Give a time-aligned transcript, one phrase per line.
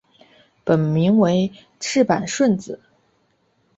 [0.63, 2.79] 本名为赤坂顺子。